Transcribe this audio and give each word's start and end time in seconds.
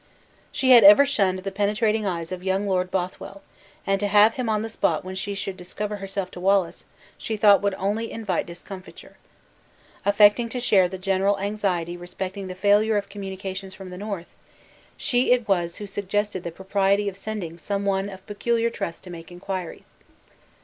She 0.51 0.71
had 0.71 0.83
ever 0.83 1.05
shunned 1.05 1.37
the 1.43 1.51
penetrating 1.51 2.07
eyes 2.07 2.31
of 2.31 2.43
young 2.43 2.67
Lord 2.67 2.89
Bothwell, 2.89 3.43
and 3.85 3.99
to 3.99 4.07
have 4.07 4.33
him 4.33 4.49
on 4.49 4.63
the 4.63 4.67
spot 4.69 5.03
when 5.05 5.13
she 5.13 5.35
should 5.35 5.55
discover 5.55 5.97
herself 5.97 6.31
to 6.31 6.39
Wallace, 6.39 6.85
she 7.19 7.37
thought 7.37 7.61
would 7.61 7.75
only 7.75 8.11
invite 8.11 8.47
discomfiture. 8.47 9.17
Affecting 10.03 10.49
to 10.49 10.59
share 10.59 10.89
the 10.89 10.97
general 10.97 11.39
anxiety 11.39 11.95
respecting 11.95 12.47
the 12.47 12.55
failure 12.55 12.97
of 12.97 13.09
communications 13.09 13.75
from 13.75 13.91
the 13.91 13.95
north, 13.97 14.35
she 14.97 15.31
it 15.33 15.47
was 15.47 15.75
who 15.75 15.85
suggested 15.85 16.43
the 16.43 16.49
propriety 16.51 17.07
of 17.07 17.15
sending 17.15 17.59
some 17.59 17.85
one 17.85 18.09
of 18.09 18.25
peculiar 18.25 18.71
trust 18.71 19.03
to 19.03 19.11
make 19.11 19.31
inquiries. 19.31 19.97